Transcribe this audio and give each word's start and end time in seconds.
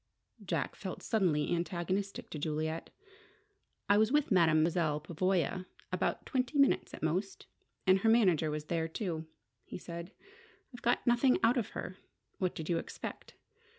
Jack 0.43 0.75
felt 0.75 1.03
suddenly 1.03 1.53
antagonistic 1.53 2.31
to 2.31 2.39
Juliet. 2.39 2.89
"I 3.87 3.99
was 3.99 4.11
with 4.11 4.31
Mademoiselle 4.31 4.99
Pavoya 4.99 5.67
about 5.93 6.25
twenty 6.25 6.57
minutes 6.57 6.95
at 6.95 7.03
most, 7.03 7.45
and 7.85 7.99
her 7.99 8.09
manager 8.09 8.49
was 8.49 8.65
there, 8.65 8.87
too," 8.87 9.27
he 9.63 9.77
said. 9.77 10.11
"I 10.75 10.81
got 10.81 11.05
nothing 11.05 11.37
out 11.43 11.55
of 11.55 11.69
her. 11.77 11.97
What 12.39 12.55
did 12.55 12.67
you 12.67 12.79
expect? 12.79 13.35